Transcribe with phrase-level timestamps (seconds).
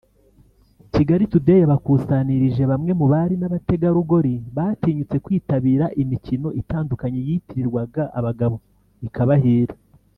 [0.93, 8.55] Kigali Today yabakusanirije bamwe mu bari n’abategarugori batinyutse kwitabira imikino itandukanye yitirirwaga abagabo
[9.07, 9.75] ikabahira